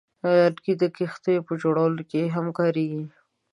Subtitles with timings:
[0.23, 3.03] لرګی د کښتیو په جوړولو کې هم کارېږي.